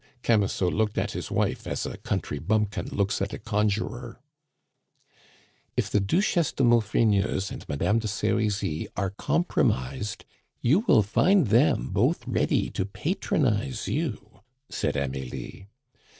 [0.23, 4.19] Camusot looked at his wife as a country bumpkin looks at a conjurer.
[5.77, 10.25] "If the Duchesse de Maufrigneuse and Madame de Serizy are compromised,
[10.59, 14.39] you will find them both ready to patronize you,"
[14.71, 15.67] said Amelie.